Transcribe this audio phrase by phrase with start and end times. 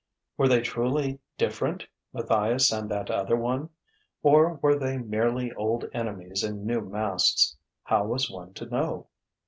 [0.35, 3.69] Were they truly different, Matthias and that other one?
[4.23, 7.55] Or were they merely old enemies in new masks?
[7.83, 9.07] How was one to know?...